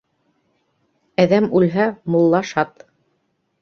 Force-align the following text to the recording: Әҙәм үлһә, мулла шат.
Әҙәм 1.25 1.51
үлһә, 1.61 1.87
мулла 2.17 2.45
шат. 2.57 2.87